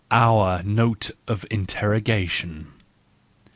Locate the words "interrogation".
1.51-2.73